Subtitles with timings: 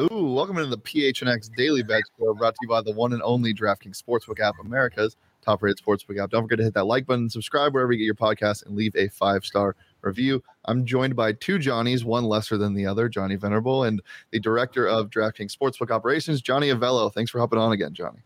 [0.00, 3.22] Ooh, welcome into the PHNX Daily Bet Show, brought to you by the one and
[3.22, 6.30] only DraftKings Sportsbook app, America's top-rated sportsbook app.
[6.30, 8.94] Don't forget to hit that like button, subscribe wherever you get your podcast, and leave
[8.94, 10.40] a five-star review.
[10.66, 14.00] I'm joined by two Johnnies, one lesser than the other, Johnny Venerable, and
[14.30, 17.12] the director of DraftKings Sportsbook Operations, Johnny Avello.
[17.12, 18.18] Thanks for hopping on again, Johnny.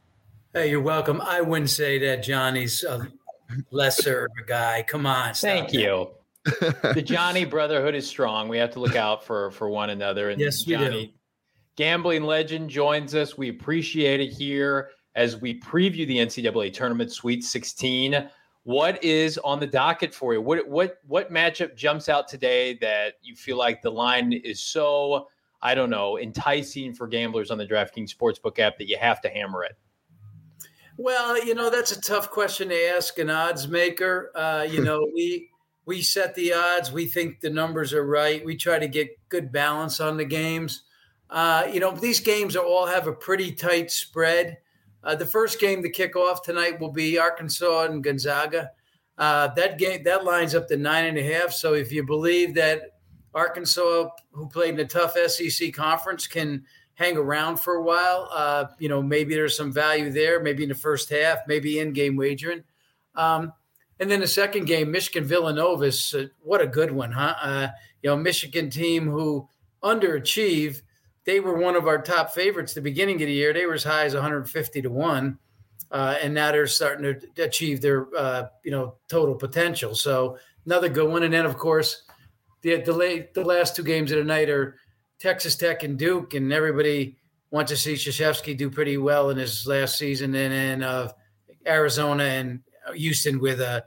[0.52, 1.23] Hey, you're welcome.
[1.23, 3.09] I wouldn't say that Johnny's a
[3.70, 4.84] lesser guy.
[4.86, 5.32] Come on.
[5.32, 5.79] Thank that.
[5.79, 6.11] you.
[6.95, 8.48] the Johnny brotherhood is strong.
[8.48, 10.29] We have to look out for for one another.
[10.29, 11.12] And yes, we Johnny, do.
[11.77, 13.38] Gambling legend joins us.
[13.38, 18.28] We appreciate it here as we preview the NCAA tournament Sweet 16.
[18.64, 20.41] What is on the docket for you?
[20.41, 25.28] What what what matchup jumps out today that you feel like the line is so
[25.61, 29.28] I don't know enticing for gamblers on the DraftKings Sportsbook app that you have to
[29.28, 29.77] hammer it?
[30.97, 34.30] Well, you know that's a tough question to ask an odds maker.
[34.34, 35.48] Uh, you know we
[35.84, 36.92] we set the odds.
[36.92, 38.45] We think the numbers are right.
[38.45, 40.84] We try to get good balance on the games.
[41.32, 44.59] Uh, you know, these games are all have a pretty tight spread.
[45.02, 48.70] Uh, the first game to kick off tonight will be Arkansas and Gonzaga.
[49.16, 51.52] Uh, that game that lines up to nine and a half.
[51.52, 52.98] So if you believe that
[53.34, 58.67] Arkansas, who played in a tough SEC conference, can hang around for a while, uh,
[58.78, 60.42] you know, maybe there's some value there.
[60.42, 62.62] Maybe in the first half, maybe in game wagering.
[63.14, 63.55] Um,
[64.00, 67.34] and then the second game, Michigan Villanova, uh, what a good one, huh?
[67.41, 67.69] Uh,
[68.02, 69.48] you know, Michigan team who
[69.83, 70.83] underachieved.
[71.25, 73.53] They were one of our top favorites the beginning of the year.
[73.53, 75.39] They were as high as 150 to one,
[75.91, 79.95] uh, and now they're starting to achieve their uh, you know total potential.
[79.95, 81.23] So another good one.
[81.23, 82.03] And then of course,
[82.62, 84.77] the the, late, the last two games of the night are
[85.20, 87.17] Texas Tech and Duke, and everybody
[87.51, 91.09] wants to see Krzyzewski do pretty well in his last season, and then uh,
[91.67, 92.61] Arizona and
[92.95, 93.84] Houston with a,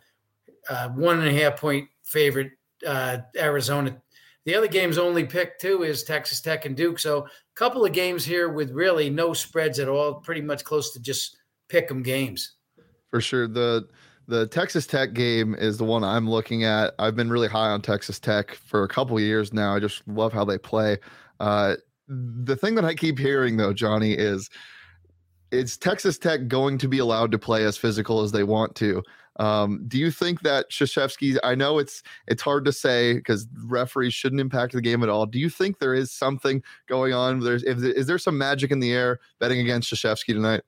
[0.69, 2.51] a, one and a half point favorite.
[2.85, 4.01] Uh, Arizona.
[4.45, 6.99] The other games only pick too is Texas Tech and Duke.
[6.99, 10.93] So a couple of games here with really no spreads at all, pretty much close
[10.93, 11.37] to just
[11.67, 12.53] pick 'em games.
[13.09, 13.47] For sure.
[13.47, 13.87] The
[14.27, 16.93] the Texas Tech game is the one I'm looking at.
[16.97, 19.75] I've been really high on Texas Tech for a couple years now.
[19.75, 20.97] I just love how they play.
[21.39, 21.75] Uh,
[22.07, 24.49] the thing that I keep hearing though, Johnny, is
[25.51, 29.01] is Texas Tech going to be allowed to play as physical as they want to?
[29.37, 31.37] Um, do you think that Krzyzewski?
[31.43, 35.25] I know it's it's hard to say because referees shouldn't impact the game at all.
[35.25, 37.41] Do you think there is something going on?
[37.41, 40.61] There's if, is there some magic in the air betting against Krzyzewski tonight?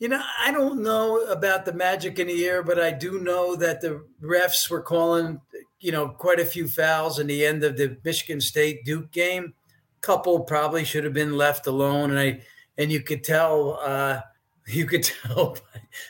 [0.00, 3.56] You know, I don't know about the magic in the air, but I do know
[3.56, 5.40] that the refs were calling,
[5.80, 9.54] you know, quite a few fouls in the end of the Michigan State Duke game.
[10.00, 12.40] Couple probably should have been left alone, and I
[12.76, 14.20] and you could tell uh,
[14.68, 15.56] you could tell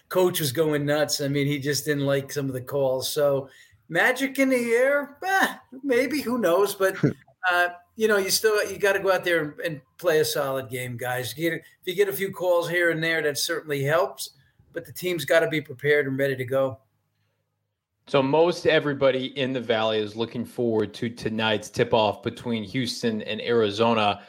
[0.08, 1.20] coach was going nuts.
[1.20, 3.10] I mean, he just didn't like some of the calls.
[3.10, 3.48] So
[3.88, 6.74] magic in the air, eh, maybe who knows?
[6.74, 6.96] But
[7.50, 10.68] uh, you know, you still you got to go out there and play a solid
[10.68, 11.36] game, guys.
[11.36, 14.30] You get, if you get a few calls here and there, that certainly helps.
[14.72, 16.78] But the team's got to be prepared and ready to go.
[18.06, 23.40] So most everybody in the Valley is looking forward to tonight's tip-off between Houston and
[23.42, 24.22] Arizona.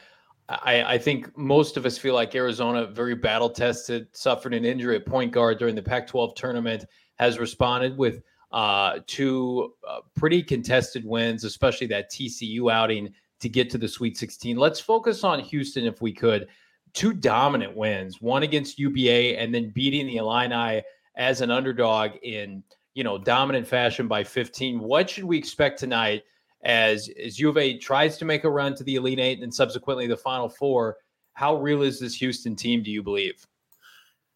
[0.50, 4.96] I, I, think most of us feel like Arizona, very battle tested, suffered an injury
[4.96, 6.86] at point guard during the Pac 12 tournament,
[7.20, 13.70] has responded with uh, two uh, pretty contested wins, especially that TCU outing to get
[13.70, 14.58] to the Sweet 16.
[14.58, 16.48] Let's focus on Houston if we could.
[16.94, 20.82] Two dominant wins, one against UAB and then beating the Illini
[21.16, 22.64] as an underdog in
[22.96, 24.80] you know dominant fashion by 15.
[24.80, 26.24] What should we expect tonight?
[26.62, 30.18] As as A tries to make a run to the Elite Eight and subsequently the
[30.18, 30.98] Final Four.
[31.34, 32.84] How real is this Houston team?
[32.84, 33.46] Do you believe?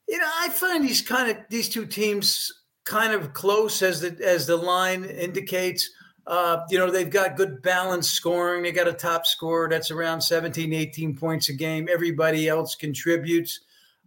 [0.07, 2.51] You know, I find these kind of these two teams
[2.85, 5.89] kind of close as the as the line indicates.
[6.25, 8.63] Uh, you know, they've got good balanced scoring.
[8.63, 11.89] They got a top scorer that's around 17, 18 points a game.
[11.91, 13.59] Everybody else contributes.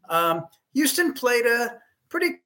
[0.09, 1.77] Um, Houston played a
[2.09, 2.37] pretty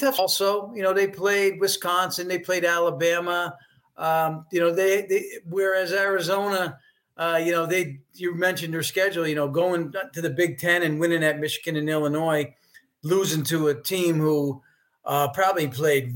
[0.00, 0.18] tough.
[0.18, 3.54] Also, you know, they played Wisconsin, they played Alabama.
[3.98, 6.78] Um, you know, they, they whereas Arizona,
[7.16, 9.26] uh, you know, they you mentioned their schedule.
[9.26, 12.54] You know, going to the Big Ten and winning at Michigan and Illinois,
[13.02, 14.62] losing to a team who
[15.04, 16.14] uh, probably played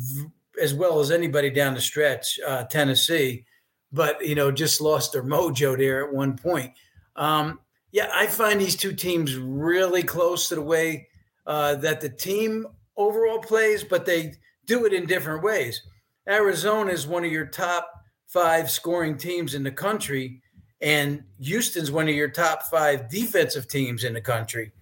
[0.60, 3.44] as well as anybody down the stretch, uh, Tennessee,
[3.90, 6.72] but you know, just lost their mojo there at one point.
[7.16, 7.58] Um,
[7.90, 11.08] yeah, I find these two teams really close to the way
[11.46, 12.66] uh, that the team
[12.96, 14.34] overall plays, but they
[14.66, 15.82] do it in different ways.
[16.28, 17.90] Arizona is one of your top
[18.26, 20.40] five scoring teams in the country,
[20.80, 24.72] and Houston's one of your top five defensive teams in the country.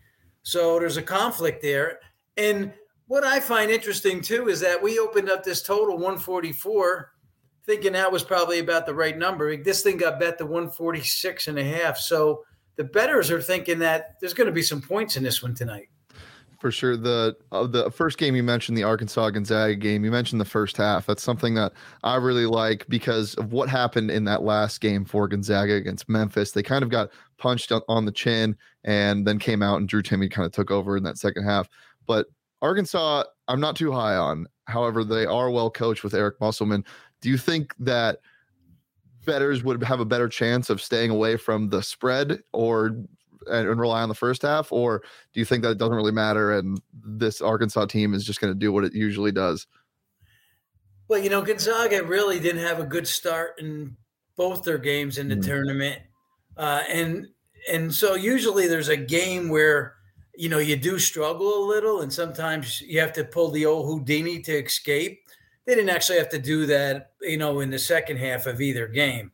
[0.43, 2.01] So there's a conflict there.
[2.37, 2.73] And
[3.07, 7.11] what I find interesting too is that we opened up this total 144
[7.67, 9.57] thinking that was probably about the right number.
[9.57, 11.99] This thing got bet to 146 and a half.
[11.99, 12.45] So
[12.77, 15.89] the betters are thinking that there's going to be some points in this one tonight.
[16.61, 16.95] For sure.
[16.95, 20.77] The uh, the first game you mentioned, the Arkansas Gonzaga game, you mentioned the first
[20.77, 21.07] half.
[21.07, 21.73] That's something that
[22.05, 26.53] I really like because of what happened in that last game for Gonzaga against Memphis.
[26.53, 27.09] They kind of got
[27.39, 28.55] punched on the chin
[28.85, 31.67] and then came out and Drew Timme kind of took over in that second half.
[32.07, 32.27] But
[32.61, 34.47] Arkansas, I'm not too high on.
[34.67, 36.85] However, they are well coached with Eric Musselman.
[37.23, 38.19] Do you think that
[39.25, 42.97] betters would have a better chance of staying away from the spread or
[43.47, 45.03] and, and rely on the first half, or
[45.33, 48.53] do you think that it doesn't really matter and this Arkansas team is just going
[48.53, 49.67] to do what it usually does?
[51.09, 53.97] Well, you know, Gonzaga really didn't have a good start in
[54.37, 55.45] both their games in the mm.
[55.45, 56.01] tournament,
[56.57, 57.27] uh, and
[57.71, 59.97] and so usually there's a game where
[60.37, 63.87] you know you do struggle a little, and sometimes you have to pull the old
[63.87, 65.19] Houdini to escape.
[65.67, 68.87] They didn't actually have to do that, you know, in the second half of either
[68.87, 69.33] game.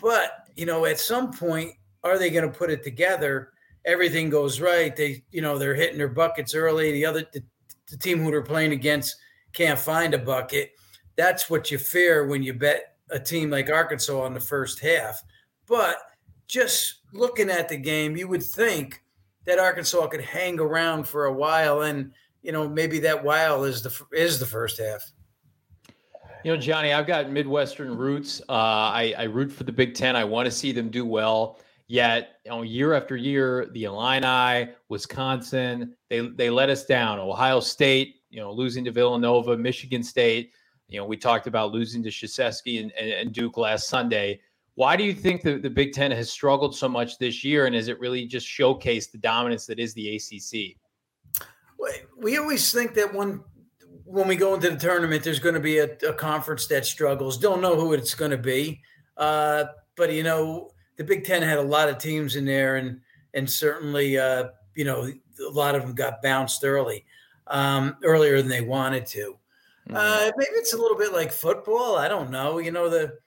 [0.00, 1.72] But, you know, at some point,
[2.04, 3.50] are they going to put it together?
[3.84, 4.94] Everything goes right.
[4.94, 6.92] They, you know, they're hitting their buckets early.
[6.92, 7.42] The other, the,
[7.90, 9.16] the team who they're playing against
[9.52, 10.72] can't find a bucket.
[11.16, 15.22] That's what you fear when you bet a team like Arkansas on the first half.
[15.66, 15.96] But
[16.46, 19.02] just looking at the game, you would think
[19.44, 22.12] that Arkansas could hang around for a while, and
[22.42, 25.12] you know maybe that while is the is the first half.
[26.44, 28.40] You know, Johnny, I've got Midwestern roots.
[28.48, 30.16] Uh, I, I root for the Big Ten.
[30.16, 31.60] I want to see them do well.
[31.88, 37.18] Yet, you know, year after year, the Illini, Wisconsin, they they let us down.
[37.18, 40.52] Ohio State, you know, losing to Villanova, Michigan State.
[40.88, 44.40] You know, we talked about losing to Krzyzewski and, and, and Duke last Sunday.
[44.74, 47.66] Why do you think the, the Big Ten has struggled so much this year?
[47.66, 50.76] And has it really just showcased the dominance that is the ACC?
[52.16, 53.42] We always think that when
[54.04, 57.38] when we go into the tournament, there's going to be a, a conference that struggles.
[57.38, 58.80] Don't know who it's going to be,
[59.16, 59.64] uh,
[59.96, 63.00] but you know the Big Ten had a lot of teams in there, and
[63.34, 67.04] and certainly uh, you know a lot of them got bounced early,
[67.46, 69.36] um, earlier than they wanted to.
[69.88, 69.96] Mm-hmm.
[69.96, 71.96] Uh, maybe it's a little bit like football.
[71.96, 72.58] I don't know.
[72.58, 73.18] You know the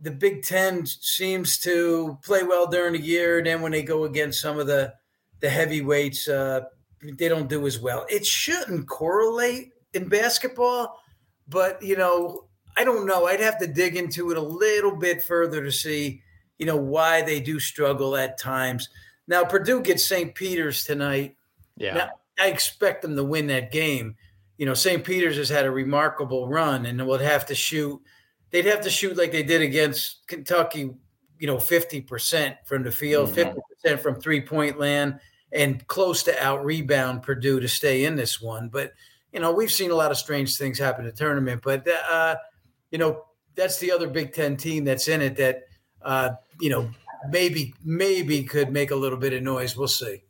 [0.00, 3.42] the Big Ten seems to play well during the year.
[3.42, 4.94] Then when they go against some of the
[5.40, 6.62] the heavyweights, uh,
[7.02, 8.06] they don't do as well.
[8.08, 11.00] It shouldn't correlate in basketball,
[11.48, 13.26] but you know, I don't know.
[13.26, 16.22] I'd have to dig into it a little bit further to see,
[16.62, 18.88] you know, why they do struggle at times.
[19.26, 20.32] Now Purdue gets St.
[20.32, 21.34] Peter's tonight.
[21.76, 21.94] Yeah.
[21.94, 24.14] Now, I expect them to win that game.
[24.58, 25.02] You know, St.
[25.02, 28.00] Peter's has had a remarkable run and would have to shoot.
[28.50, 30.94] They'd have to shoot like they did against Kentucky,
[31.40, 33.58] you know, 50% from the field, mm-hmm.
[33.88, 35.18] 50% from three point land,
[35.50, 38.68] and close to out rebound Purdue to stay in this one.
[38.68, 38.92] But
[39.32, 42.36] you know, we've seen a lot of strange things happen in the tournament, but uh,
[42.92, 43.24] you know,
[43.56, 45.64] that's the other Big Ten team that's in it that
[46.04, 46.90] uh, you know
[47.30, 49.76] maybe maybe could make a little bit of noise.
[49.76, 50.22] We'll see.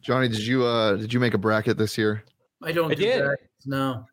[0.00, 2.24] Johnny, did you uh did you make a bracket this year?
[2.62, 3.24] I don't I do did.
[3.24, 4.06] Brackets, no.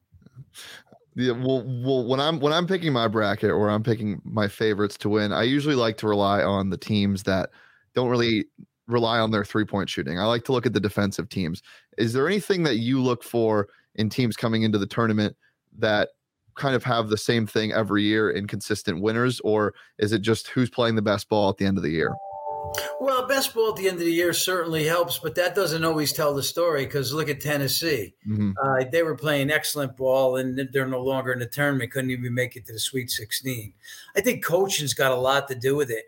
[1.16, 4.98] Yeah, well, well, when I'm when I'm picking my bracket or I'm picking my favorites
[5.00, 7.52] to win, I usually like to rely on the teams that
[7.94, 8.46] don't really
[8.88, 10.20] rely on their three point shooting.
[10.20, 11.62] I like to look at the defensive teams.
[11.98, 15.36] Is there anything that you look for in teams coming into the tournament
[15.78, 16.10] that
[16.56, 20.48] kind of have the same thing every year in consistent winners, or is it just
[20.48, 22.14] who's playing the best ball at the end of the year?
[23.00, 26.12] Well, best ball at the end of the year certainly helps, but that doesn't always
[26.12, 28.16] tell the story because look at Tennessee.
[28.28, 28.52] Mm-hmm.
[28.62, 32.34] Uh, they were playing excellent ball and they're no longer in the tournament, couldn't even
[32.34, 33.74] make it to the Sweet 16.
[34.16, 36.06] I think coaching's got a lot to do with it.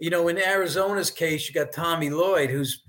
[0.00, 2.82] You know, in Arizona's case, you got Tommy Lloyd, who's,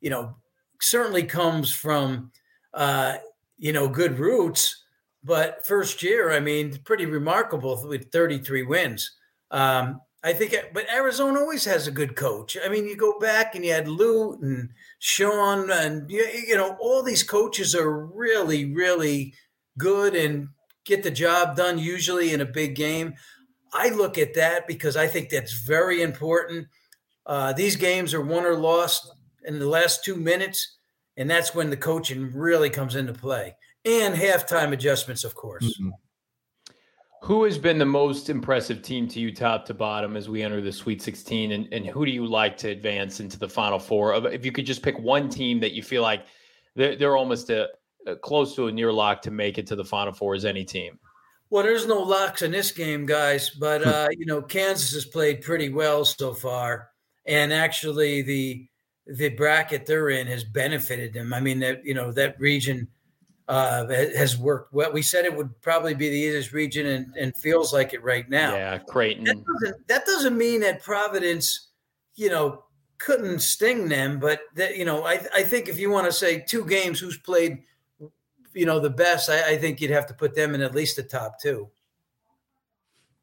[0.00, 0.36] you know,
[0.80, 2.30] certainly comes from
[2.76, 3.16] uh,
[3.58, 4.84] you know, good roots.
[5.26, 9.10] But first year, I mean, pretty remarkable with 33 wins.
[9.50, 12.56] Um, I think, but Arizona always has a good coach.
[12.64, 16.76] I mean, you go back and you had Lute and Sean, and you, you know,
[16.80, 19.34] all these coaches are really, really
[19.76, 20.48] good and
[20.84, 23.14] get the job done usually in a big game.
[23.72, 26.68] I look at that because I think that's very important.
[27.26, 29.10] Uh, these games are won or lost
[29.44, 30.76] in the last two minutes
[31.16, 33.54] and that's when the coaching really comes into play
[33.86, 35.64] and halftime adjustments, of course.
[35.64, 35.90] Mm-hmm.
[37.22, 40.60] Who has been the most impressive team to you, top to bottom, as we enter
[40.60, 41.52] the Sweet 16?
[41.52, 44.14] And, and who do you like to advance into the Final Four?
[44.26, 46.26] If you could just pick one team that you feel like
[46.74, 47.68] they're, they're almost a,
[48.06, 50.64] a close to a near lock to make it to the Final Four as any
[50.64, 50.98] team.
[51.48, 53.50] Well, there's no locks in this game, guys.
[53.50, 53.88] But hmm.
[53.88, 56.90] uh, you know, Kansas has played pretty well so far,
[57.26, 58.68] and actually the
[59.06, 61.32] the bracket they're in has benefited them.
[61.32, 62.88] I mean, that you know that region
[63.48, 64.92] uh, has worked well.
[64.92, 68.28] We said it would probably be the easiest region, and, and feels like it right
[68.28, 68.54] now.
[68.54, 69.24] Yeah, Creighton.
[69.24, 71.68] That doesn't, that doesn't mean that Providence,
[72.16, 72.64] you know,
[72.98, 76.40] couldn't sting them, but that you know, I I think if you want to say
[76.40, 77.62] two games, who's played,
[78.52, 80.96] you know, the best, I, I think you'd have to put them in at least
[80.96, 81.68] the top two.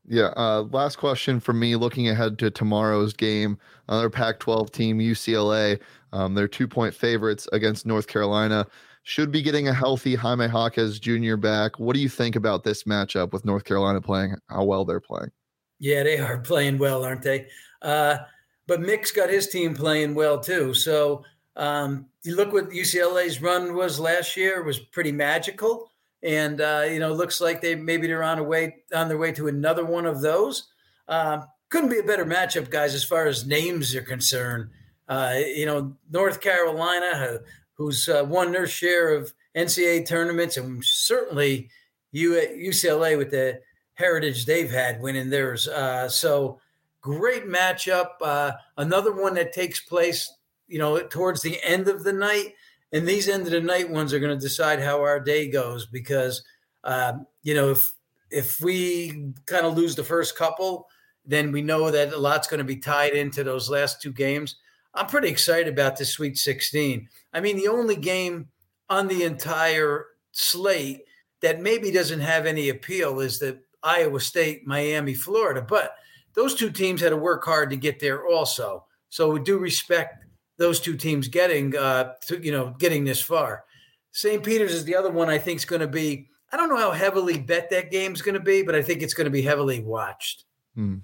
[0.08, 0.34] Yeah.
[0.36, 1.75] Uh, last question for me.
[1.75, 5.80] Looking ahead to tomorrow's game, another Pac-12 team, UCLA.
[6.12, 8.68] Um, they're two-point favorites against North Carolina.
[9.03, 11.36] Should be getting a healthy Jaime Jaquez Jr.
[11.36, 11.77] back.
[11.77, 14.36] What do you think about this matchup with North Carolina playing?
[14.50, 15.31] How well they're playing?
[15.79, 17.48] Yeah, they are playing well, aren't they?
[17.81, 18.19] Uh,
[18.65, 20.74] but Mick's got his team playing well too.
[20.74, 21.24] So
[21.55, 25.91] um, you look what UCLA's run was last year was pretty magical,
[26.24, 29.31] and uh, you know looks like they maybe they're on a way on their way
[29.33, 30.69] to another one of those.
[31.07, 34.69] Uh, couldn't be a better matchup, guys, as far as names are concerned.
[35.10, 37.39] Uh, you know, North Carolina,
[37.75, 41.70] who's uh, won their share of NCAA tournaments, and certainly
[42.12, 43.60] you at UCLA with the
[43.96, 45.68] heritage they've had winning theirs.
[45.68, 46.60] Uh, so
[47.01, 48.10] great matchup.
[48.22, 50.32] Uh, another one that takes place,
[50.68, 52.53] you know, towards the end of the night.
[52.92, 55.86] And these end of the night ones are going to decide how our day goes
[55.88, 56.44] because,
[56.84, 57.92] um, you know, if
[58.30, 60.88] if we kind of lose the first couple,
[61.25, 64.56] then we know that a lot's going to be tied into those last two games.
[64.93, 67.07] I'm pretty excited about this Sweet 16.
[67.33, 68.47] I mean, the only game
[68.89, 71.01] on the entire slate
[71.41, 75.62] that maybe doesn't have any appeal is the Iowa State, Miami, Florida.
[75.62, 75.95] But
[76.33, 78.85] those two teams had to work hard to get there also.
[79.09, 80.25] So we do respect
[80.57, 83.65] those two teams getting uh, to, you know getting this far.
[84.12, 84.43] St.
[84.43, 86.29] Peter's is the other one I think is going to be.
[86.51, 89.15] I don't know how heavily bet that game's going to be, but I think it's
[89.15, 90.45] going to be heavily watched.
[90.75, 90.97] Hmm.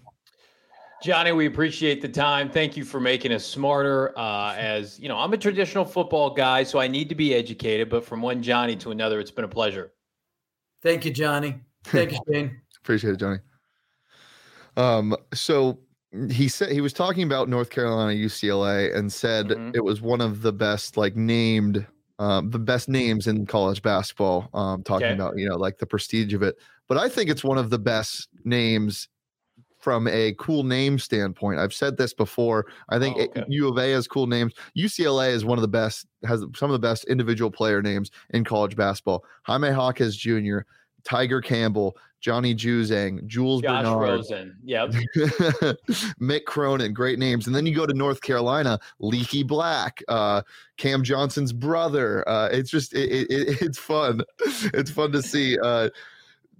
[1.01, 2.49] Johnny, we appreciate the time.
[2.49, 4.17] Thank you for making us smarter.
[4.17, 7.89] Uh, as you know, I'm a traditional football guy, so I need to be educated.
[7.89, 9.93] But from one Johnny to another, it's been a pleasure.
[10.81, 11.61] Thank you, Johnny.
[11.85, 12.61] Thank you, Shane.
[12.77, 13.39] Appreciate it, Johnny.
[14.75, 15.79] Um, so
[16.29, 19.71] he said he was talking about North Carolina UCLA and said mm-hmm.
[19.73, 21.85] it was one of the best like named
[22.17, 24.49] um, the best names in college basketball.
[24.53, 25.15] Um, talking okay.
[25.15, 27.79] about you know like the prestige of it, but I think it's one of the
[27.79, 29.07] best names
[29.79, 31.59] from a cool name standpoint.
[31.59, 32.67] I've said this before.
[32.89, 33.45] I think oh, okay.
[33.47, 34.53] U of A has cool names.
[34.77, 38.43] UCLA is one of the best, has some of the best individual player names in
[38.43, 39.23] college basketball.
[39.43, 40.59] Jaime Jaquez Jr.,
[41.03, 44.89] Tyger Campbell, Johnny Juzang, Jules Josh Bernard, Rosen, yep,
[46.19, 47.47] Mick Cronin, great names.
[47.47, 50.41] And then you go to North Carolina, Leaky Black, uh,
[50.75, 52.27] Cam Johnson's brother.
[52.27, 54.21] Uh, it's just it, it, it's fun.
[54.73, 55.57] It's fun to see.
[55.57, 55.89] Uh,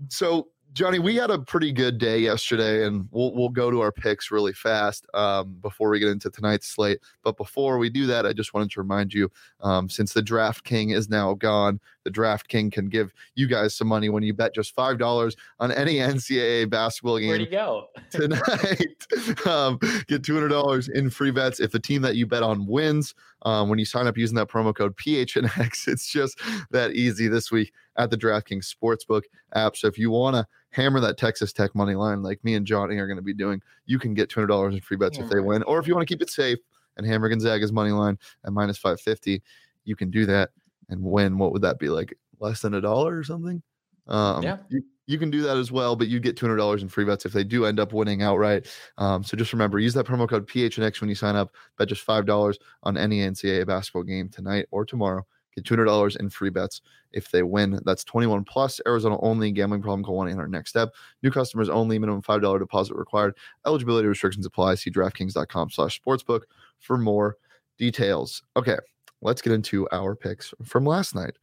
[0.07, 3.91] so Johnny, we had a pretty good day yesterday, and we'll we'll go to our
[3.91, 6.99] picks really fast um, before we get into tonight's slate.
[7.23, 10.63] But before we do that, I just wanted to remind you, um, since the Draft
[10.63, 14.33] King is now gone, the Draft King can give you guys some money when you
[14.33, 17.29] bet just five dollars on any NCAA basketball game.
[17.29, 19.05] Where'd you go tonight?
[19.45, 22.65] um, get two hundred dollars in free bets if the team that you bet on
[22.65, 23.13] wins.
[23.43, 27.51] Um, when you sign up using that promo code PHNX, it's just that easy this
[27.51, 29.21] week at the DraftKings Sportsbook
[29.53, 29.77] app.
[29.77, 32.97] So if you want to hammer that Texas Tech money line like me and Johnny
[32.97, 35.23] are going to be doing, you can get $200 in free bets yeah.
[35.23, 35.63] if they win.
[35.63, 36.57] Or if you want to keep it safe
[36.97, 39.41] and hammer Gonzaga's money line at minus 550,
[39.85, 40.49] you can do that
[40.89, 41.37] and win.
[41.37, 42.17] What would that be like?
[42.39, 43.61] Less than a dollar or something?
[44.07, 44.57] Um, yeah.
[44.69, 47.33] You, you can do that as well, but you get $200 in free bets if
[47.33, 48.67] they do end up winning outright.
[48.97, 51.55] Um, so just remember, use that promo code PHNX when you sign up.
[51.77, 55.25] Bet just $5 on any NCAA basketball game tonight or tomorrow.
[55.55, 56.81] Get $200 in free bets
[57.11, 57.79] if they win.
[57.85, 58.79] That's 21 plus.
[58.85, 59.51] Arizona only.
[59.51, 60.89] Gambling problem, call 1 800 next step.
[61.23, 61.97] New customers only.
[61.97, 63.35] Minimum $5 deposit required.
[63.65, 64.75] Eligibility restrictions apply.
[64.75, 66.41] See DraftKings.com slash sportsbook
[66.77, 67.37] for more
[67.79, 68.43] details.
[68.55, 68.77] Okay,
[69.21, 71.35] let's get into our picks from last night.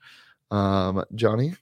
[0.50, 1.54] Um, Johnny,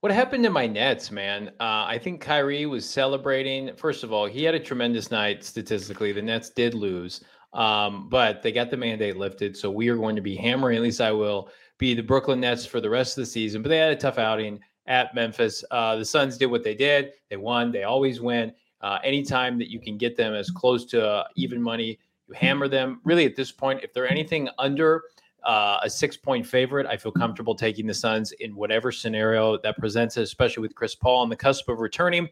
[0.00, 1.48] what happened to my Nets, man?
[1.60, 3.74] Uh, I think Kyrie was celebrating.
[3.76, 6.12] First of all, he had a tremendous night statistically.
[6.12, 9.56] The Nets did lose, um, but they got the mandate lifted.
[9.56, 11.48] So we are going to be hammering, at least I will,
[11.78, 13.62] be the Brooklyn Nets for the rest of the season.
[13.62, 15.64] But they had a tough outing at Memphis.
[15.70, 17.12] Uh, the Suns did what they did.
[17.28, 17.72] They won.
[17.72, 18.52] They always win.
[18.82, 22.68] Uh, anytime that you can get them as close to uh, even money, you hammer
[22.68, 23.00] them.
[23.04, 25.02] Really, at this point, if they're anything under–
[25.46, 26.86] uh, a six point favorite.
[26.86, 31.22] I feel comfortable taking the Suns in whatever scenario that presents, especially with Chris Paul
[31.22, 32.28] on the cusp of returning.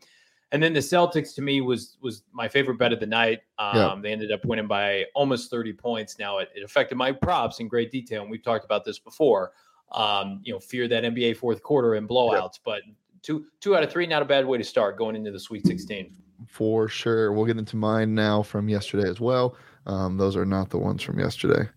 [0.52, 3.40] And then the Celtics to me was was my favorite bet of the night.
[3.58, 3.94] Um, yeah.
[4.02, 6.18] They ended up winning by almost 30 points.
[6.18, 9.52] Now it, it, affected my props in great detail, and we've talked about this before.
[9.92, 12.62] Um, you know, fear that NBA fourth quarter and blowouts, yeah.
[12.64, 12.82] but
[13.22, 15.64] two two out of three, not a bad way to start going into the Sweet
[15.66, 16.12] 16.
[16.48, 19.56] For sure, we'll get into mine now from yesterday as well.
[19.86, 21.68] Um, those are not the ones from yesterday.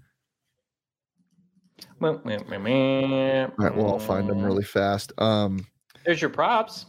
[3.59, 5.11] All right, well, I'll find them really fast.
[5.17, 5.65] Um,
[6.05, 6.85] There's your props.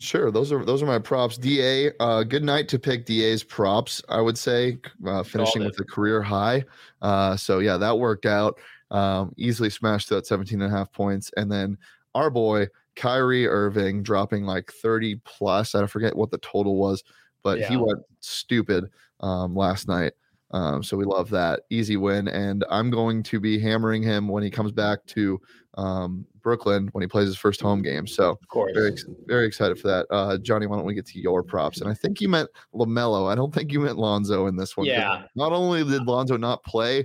[0.00, 1.38] Sure, those are those are my props.
[1.38, 4.02] Da, uh, good night to pick Da's props.
[4.08, 6.64] I would say uh, finishing with a career high.
[7.00, 8.58] Uh, so yeah, that worked out.
[8.90, 11.78] Um, easily smashed that 17 and a half points, and then
[12.14, 15.74] our boy Kyrie Irving dropping like 30 plus.
[15.74, 17.02] I forget what the total was,
[17.42, 17.68] but yeah.
[17.68, 20.12] he went stupid um, last night.
[20.50, 24.42] Um, so we love that easy win, and I'm going to be hammering him when
[24.42, 25.40] he comes back to
[25.76, 28.06] um, Brooklyn when he plays his first home game.
[28.06, 28.94] So of course, very
[29.26, 30.06] very excited for that.
[30.10, 31.80] Uh, Johnny, why don't we get to your props?
[31.80, 33.30] And I think you meant LaMelo.
[33.30, 34.86] I don't think you meant Lonzo in this one.
[34.86, 35.24] Yeah.
[35.34, 37.04] Not only did Lonzo not play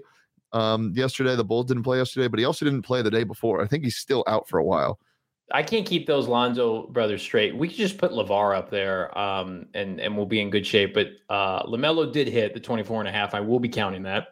[0.51, 3.61] um, yesterday, the Bulls didn't play yesterday, but he also didn't play the day before.
[3.61, 4.99] I think he's still out for a while.
[5.51, 7.55] I can't keep those Lonzo brothers straight.
[7.55, 10.93] We could just put LaVar up there um, and, and we'll be in good shape.
[10.93, 13.33] But uh, LaMelo did hit the 24 and a half.
[13.33, 14.27] I will be counting that.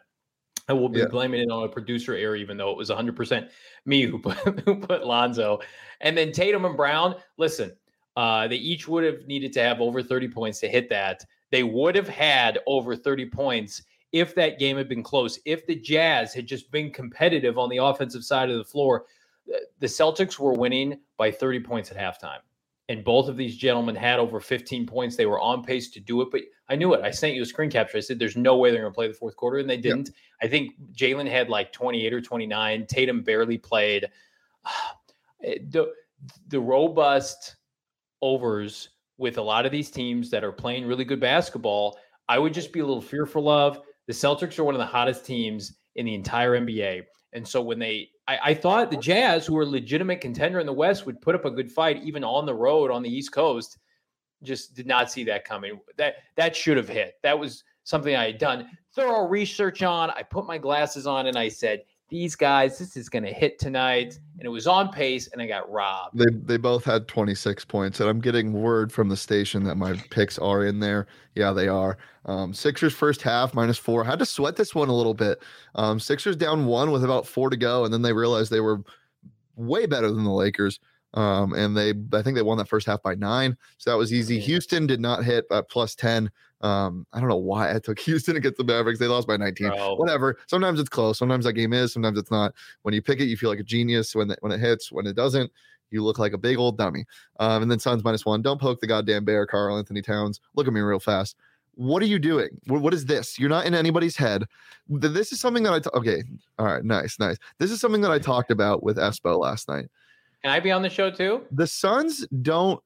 [0.68, 1.06] I will be yeah.
[1.06, 3.48] blaming it on a producer error, even though it was 100%
[3.86, 5.60] me who put, who put Lonzo.
[6.00, 7.72] And then Tatum and Brown, listen,
[8.16, 11.24] uh, they each would have needed to have over 30 points to hit that.
[11.50, 13.82] They would have had over 30 points
[14.12, 15.38] if that game had been close.
[15.44, 19.06] If the Jazz had just been competitive on the offensive side of the floor,
[19.78, 22.40] the Celtics were winning by 30 points at halftime.
[22.90, 25.14] And both of these gentlemen had over 15 points.
[25.14, 26.40] They were on pace to do it, but
[26.70, 27.02] I knew it.
[27.02, 27.98] I sent you a screen capture.
[27.98, 30.08] I said, "There's no way they're going to play the fourth quarter," and they didn't.
[30.08, 30.16] Yep.
[30.42, 32.86] I think Jalen had like 28 or 29.
[32.86, 34.06] Tatum barely played.
[35.44, 35.86] Eh, the
[36.48, 37.54] the robust
[38.22, 38.88] overs
[39.18, 42.72] with a lot of these teams that are playing really good basketball, I would just
[42.72, 43.80] be a little fearful of.
[44.06, 47.02] The Celtics are one of the hottest teams in the entire NBA.
[47.32, 50.66] And so when they, I, I, thought the Jazz, who are a legitimate contender in
[50.66, 53.32] the West, would put up a good fight even on the road on the East
[53.32, 53.78] Coast.
[54.42, 55.80] Just did not see that coming.
[55.96, 57.14] That that should have hit.
[57.22, 60.10] That was something I had done thorough research on.
[60.10, 63.58] I put my glasses on and I said, these guys, this is going to hit
[63.58, 64.18] tonight.
[64.38, 66.16] And it was on pace, and I got robbed.
[66.16, 69.94] They, they both had 26 points, and I'm getting word from the station that my
[70.10, 71.08] picks are in there.
[71.34, 71.98] Yeah, they are.
[72.24, 74.04] Um, Sixers first half minus four.
[74.04, 75.42] Had to sweat this one a little bit.
[75.74, 78.80] Um, Sixers down one with about four to go, and then they realized they were
[79.56, 80.78] way better than the Lakers.
[81.14, 83.56] Um, and they, I think they won that first half by nine.
[83.78, 84.38] So that was easy.
[84.38, 86.30] Houston did not hit at plus 10.
[86.60, 88.98] Um, I don't know why I took Houston against the Mavericks.
[88.98, 89.68] They lost by 19.
[89.68, 89.94] Bro.
[89.96, 90.38] Whatever.
[90.46, 91.18] Sometimes it's close.
[91.18, 91.92] Sometimes that game is.
[91.92, 92.54] Sometimes it's not.
[92.82, 94.14] When you pick it, you feel like a genius.
[94.14, 95.50] When it, when it hits, when it doesn't,
[95.90, 97.04] you look like a big old dummy.
[97.38, 98.42] Um, and then Suns minus one.
[98.42, 100.40] Don't poke the goddamn bear, Karl-Anthony Towns.
[100.54, 101.36] Look at me real fast.
[101.74, 102.48] What are you doing?
[102.66, 103.38] what, what is this?
[103.38, 104.44] You're not in anybody's head.
[104.88, 105.78] This is something that I.
[105.78, 106.24] T- okay.
[106.58, 106.84] All right.
[106.84, 107.18] Nice.
[107.20, 107.36] Nice.
[107.58, 109.86] This is something that I talked about with Espo last night.
[110.42, 111.42] Can I be on the show too?
[111.52, 112.82] The Suns don't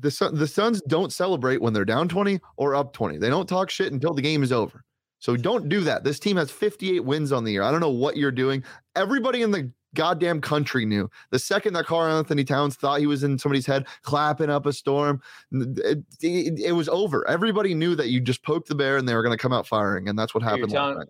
[0.00, 3.18] the Sun, the Suns don't celebrate when they're down 20 or up 20.
[3.18, 4.84] They don't talk shit until the game is over.
[5.18, 6.02] So don't do that.
[6.02, 7.62] This team has 58 wins on the year.
[7.62, 8.64] I don't know what you're doing.
[8.96, 11.08] Everybody in the goddamn country knew.
[11.30, 15.20] The second that Karl-Anthony Towns thought he was in somebody's head, clapping up a storm,
[15.52, 17.28] it, it, it was over.
[17.28, 19.66] Everybody knew that you just poked the bear and they were going to come out
[19.66, 20.70] firing, and that's what happened.
[20.70, 21.06] So you're telling,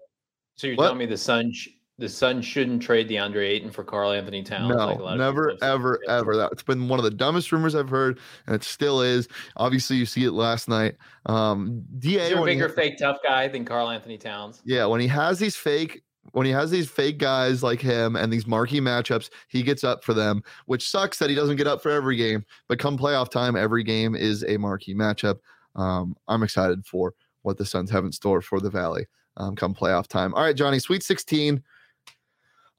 [0.57, 4.75] so you're telling me the Suns the Suns shouldn't trade DeAndre Ayton for Karl-Anthony Towns.
[4.75, 6.37] No, like never, ever, ever.
[6.37, 9.29] That's been one of the dumbest rumors I've heard, and it still is.
[9.57, 10.97] Obviously, you see it last night.
[11.27, 14.63] Um, Da, a bigger he, fake tough guy than Karl-Anthony Towns?
[14.65, 16.03] Yeah, when he has these fake.
[16.31, 20.05] When he has these fake guys like him and these marquee matchups, he gets up
[20.05, 22.47] for them, which sucks that he doesn't get up for every game.
[22.69, 25.41] But come playoff time, every game is a marquee matchup.
[25.75, 29.75] Um, I'm excited for what the Suns have in store for the Valley um, come
[29.75, 30.35] playoff time.
[30.35, 31.63] All right, Johnny, Sweet 16.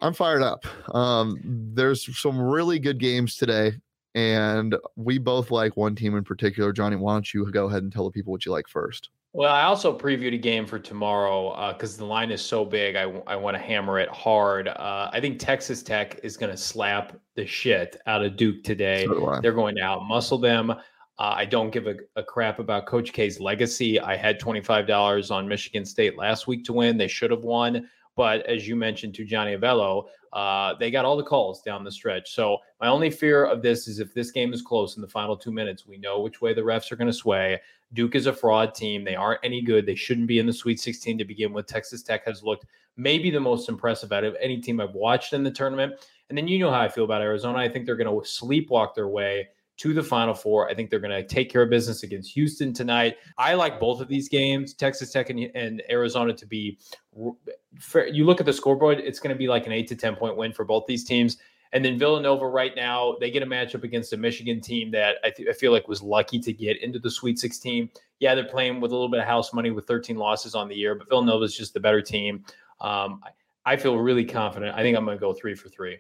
[0.04, 0.66] I'm fired up.
[0.94, 3.72] Um, there's some really good games today,
[4.14, 6.74] and we both like one team in particular.
[6.74, 9.10] Johnny, why don't you go ahead and tell the people what you like first?
[9.32, 12.98] Well, I also previewed a game for tomorrow because uh, the line is so big.
[12.98, 14.68] I, I want to hammer it hard.
[14.68, 19.06] Uh, I think Texas Tech is going to slap the shit out of Duke today.
[19.06, 20.72] So They're going to outmuscle them.
[20.72, 20.76] Uh,
[21.18, 24.00] I don't give a, a, crap about Coach K's legacy.
[24.00, 26.98] I had $25 on Michigan State last week to win.
[26.98, 27.88] They should have won.
[28.16, 31.92] But as you mentioned to Johnny Avello, uh, they got all the calls down the
[31.92, 32.34] stretch.
[32.34, 35.38] So my only fear of this is if this game is close in the final
[35.38, 37.60] two minutes, we know which way the refs are going to sway.
[37.94, 39.04] Duke is a fraud team.
[39.04, 39.86] They aren't any good.
[39.86, 41.68] They shouldn't be in the Sweet 16 to begin with.
[41.68, 42.66] Texas Tech has looked
[42.98, 45.94] maybe the most impressive out of any team I've watched in the tournament.
[46.30, 47.60] And then you know how I feel about Arizona.
[47.60, 50.70] I think they're going to sleepwalk their way to the Final Four.
[50.70, 53.18] I think they're going to take care of business against Houston tonight.
[53.38, 56.78] I like both of these games, Texas Tech and, and Arizona, to be.
[57.16, 60.38] You look at the scoreboard; it's going to be like an eight to ten point
[60.38, 61.38] win for both these teams.
[61.74, 65.32] And then Villanova right now, they get a matchup against a Michigan team that I,
[65.32, 67.90] th- I, feel like was lucky to get into the Sweet 16.
[68.20, 70.76] Yeah, they're playing with a little bit of house money with 13 losses on the
[70.76, 72.46] year, but Villanova is just the better team.
[72.80, 73.22] Um,
[73.66, 74.76] I, I, feel really confident.
[74.76, 75.98] I think I'm going to go three for three.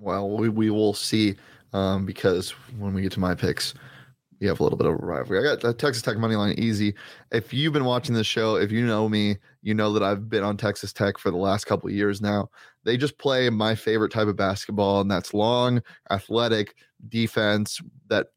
[0.00, 1.36] Well, we, we will see
[1.74, 3.74] um, because when we get to my picks,
[4.40, 5.38] we have a little bit of a rivalry.
[5.38, 6.94] I got the Texas Tech money line easy.
[7.32, 10.42] If you've been watching this show, if you know me, you know that I've been
[10.44, 12.48] on Texas Tech for the last couple of years now.
[12.84, 16.74] They just play my favorite type of basketball, and that's long, athletic
[17.08, 17.80] defense.
[18.08, 18.28] That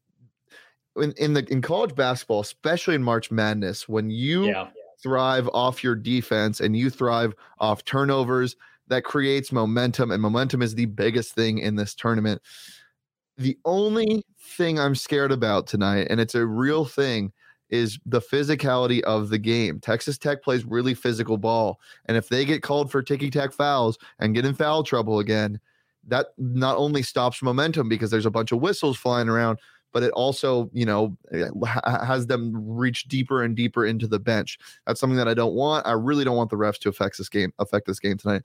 [0.96, 4.68] in, in the in college basketball, especially in March Madness, when you Yeah.
[5.02, 8.56] thrive off your defense and you thrive off turnovers,
[8.88, 12.40] that creates momentum, and momentum is the biggest thing in this tournament.
[13.38, 17.32] The only thing I'm scared about tonight, and it's a real thing,
[17.70, 19.78] is the physicality of the game.
[19.78, 21.78] Texas Tech plays really physical ball.
[22.06, 25.60] And if they get called for ticky tack fouls and get in foul trouble again,
[26.08, 29.58] that not only stops momentum because there's a bunch of whistles flying around,
[29.92, 31.48] but it also, you know, eh,
[32.04, 34.58] has them reach deeper and deeper into the bench.
[34.86, 35.86] That's something that I don't want.
[35.86, 38.42] I really don't want the refs to affect this game, affect this game tonight.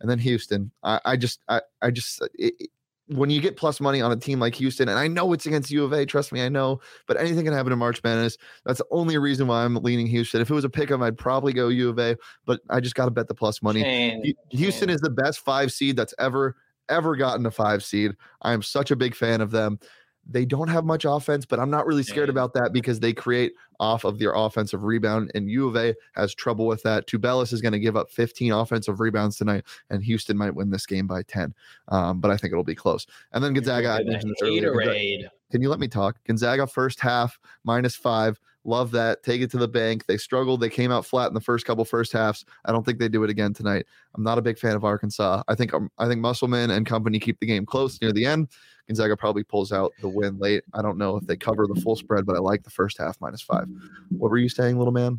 [0.00, 2.70] And then Houston, I, I just, I, I just, it, it-
[3.08, 5.70] when you get plus money on a team like Houston, and I know it's against
[5.70, 8.36] U of A, trust me, I know, but anything can happen in March Madness.
[8.64, 10.40] That's the only reason why I'm leaning Houston.
[10.40, 12.94] If it was a pick 'em, I'd probably go U of A, but I just
[12.94, 13.82] got to bet the plus money.
[13.82, 14.94] Shane, Houston Shane.
[14.94, 16.56] is the best five seed that's ever
[16.88, 18.12] ever gotten a five seed.
[18.42, 19.78] I am such a big fan of them.
[20.26, 23.52] They don't have much offense, but I'm not really scared about that because they create
[23.78, 27.06] off of their offensive rebound, and U of A has trouble with that.
[27.06, 30.86] Tubelis is going to give up 15 offensive rebounds tonight, and Houston might win this
[30.86, 31.54] game by 10.
[31.88, 33.06] Um, but I think it'll be close.
[33.32, 34.72] And then Gonzaga, I mentioned this earlier.
[34.72, 36.16] Gonzaga- can you let me talk?
[36.24, 38.40] Gonzaga first half minus five.
[38.64, 39.22] Love that.
[39.22, 40.06] Take it to the bank.
[40.06, 40.60] They struggled.
[40.60, 42.46] They came out flat in the first couple first halves.
[42.64, 43.84] I don't think they do it again tonight.
[44.14, 45.42] I'm not a big fan of Arkansas.
[45.46, 48.48] I think um, I think Musselman and company keep the game close near the end.
[48.88, 50.62] Gonzaga probably pulls out the win late.
[50.74, 53.18] I don't know if they cover the full spread, but I like the first half
[53.20, 53.66] minus five.
[54.10, 55.18] What were you saying, little man?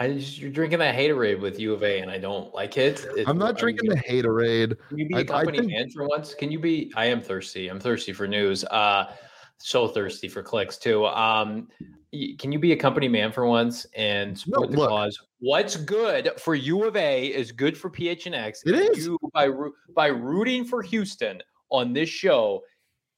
[0.00, 3.04] I just, you're drinking that haterade with U of A, and I don't like it.
[3.16, 4.76] It- I'm not you drinking the haterade.
[4.88, 6.34] Can you be I- a company think- man for once?
[6.34, 6.92] Can you be?
[6.96, 7.68] I am thirsty.
[7.68, 8.64] I'm thirsty for news.
[8.64, 9.12] Uh,
[9.58, 11.04] so thirsty for clicks too.
[11.06, 11.68] Um,
[12.38, 14.88] can you be a company man for once and support the look.
[14.88, 15.18] cause?
[15.40, 18.60] What's good for U of A is good for PHNX.
[18.66, 19.06] It and is.
[19.06, 19.50] You by
[19.94, 22.62] by rooting for Houston on this show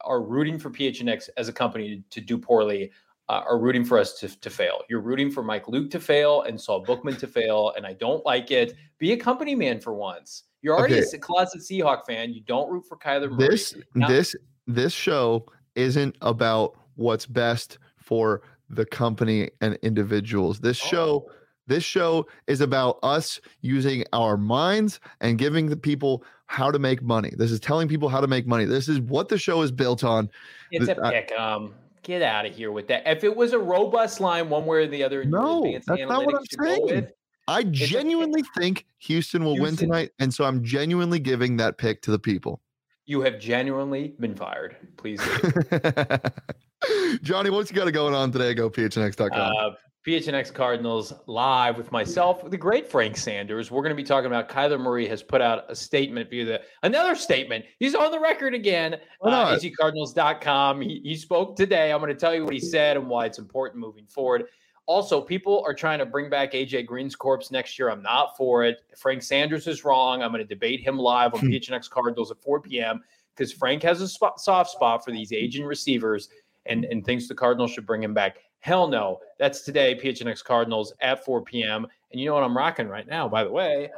[0.05, 2.91] are rooting for PHNX as a company to do poorly.
[3.29, 4.81] Uh, are rooting for us to, to fail.
[4.89, 8.27] You're rooting for Mike Luke to fail and Saul Bookman to fail, and I don't
[8.27, 8.75] like it.
[8.99, 10.43] Be a company man for once.
[10.63, 11.07] You're already Okay.
[11.15, 12.33] a closet Seahawk fan.
[12.35, 13.51] You don't root for Kyler Murray.
[13.51, 14.35] this Now- this
[14.67, 21.33] this show isn't about what's best for the company and individuals this show Oh.
[21.69, 27.01] this show is about us using our minds and giving the people how to make
[27.01, 29.71] money this is telling people how to make money this is what the show is
[29.71, 30.29] built on
[30.73, 31.33] It's a th- I- pick.
[31.39, 33.05] Um, get out of here with that.
[33.07, 36.35] If it was a robust line, one way or the other, No, that's not what
[36.35, 36.87] I'm saying.
[36.87, 37.13] with,
[37.47, 37.71] i pick.
[37.73, 42.19] genuinely think houston will win tonight and so i'm genuinely giving that pick to the
[42.19, 42.61] people
[43.07, 44.77] you have genuinely been fired.
[44.97, 45.21] Please
[47.23, 49.71] johnny what's you got going on today go phnx.com Uh,
[50.07, 53.71] PHNX Cardinals live with myself, the great Frank Sanders.
[53.71, 56.63] We're going to be talking about Kyler Murray has put out a statement via the
[56.83, 57.67] another statement.
[57.79, 58.95] He's on the record again.
[59.21, 59.61] Uh, not?
[59.61, 60.81] AZCardinals.com.
[60.81, 61.93] He, he spoke today.
[61.93, 64.45] I'm going to tell you what he said and why it's important moving forward.
[64.87, 67.91] Also, people are trying to bring back AJ Green's corpse next year.
[67.91, 68.79] I'm not for it.
[68.97, 70.23] Frank Sanders is wrong.
[70.23, 71.49] I'm going to debate him live on Hmm.
[71.49, 73.05] PHNX Cardinals at 4 p.m.
[73.37, 76.31] because Frank has a spot, soft spot for these aging receivers
[76.65, 78.39] and, and thinks the Cardinals should bring him back.
[78.61, 79.21] Hell no.
[79.39, 81.87] That's today, PHNX Cardinals at 4 p.m.
[82.13, 83.91] And you know what I'm rocking right now, by the way?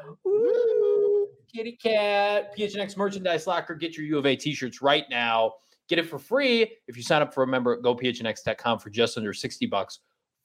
[1.54, 3.74] Kitty cat, PHNX merchandise locker.
[3.74, 5.54] Get your U of A t shirts right now.
[5.88, 9.18] Get it for free if you sign up for a member at gophnx.com for just
[9.18, 9.98] under 60 bucks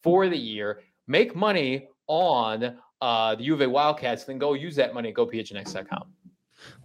[0.03, 0.81] for the year.
[1.07, 5.15] Make money on uh, the U of A Wildcats, then go use that money at
[5.15, 6.11] gophnx.com.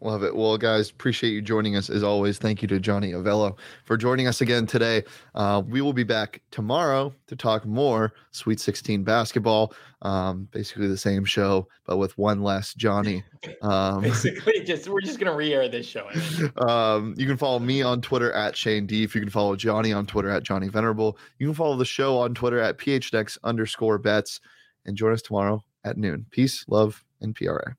[0.01, 0.35] Love it.
[0.35, 2.39] Well, guys, appreciate you joining us as always.
[2.39, 5.05] Thank you to Johnny Avello for joining us again today.
[5.35, 9.73] Uh, we will be back tomorrow to talk more Sweet 16 basketball.
[10.03, 13.25] Um, basically the same show, but with one less Johnny.
[13.63, 16.09] Um, Basically, just we're just gonna re-air this show.
[16.59, 19.17] Um, you can follow me on Twitter at Shane Deef.
[19.17, 21.19] You can follow Johnny on Twitter at Johnny Venerable.
[21.39, 24.41] You can follow the show on Twitter at PHX underscore bets
[24.85, 26.27] and join us tomorrow at noon.
[26.31, 27.77] Peace, love, and PRA.